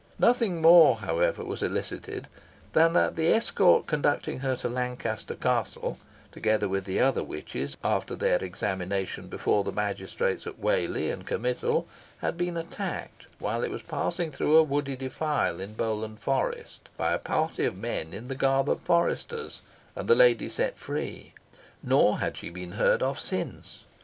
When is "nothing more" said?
0.17-0.95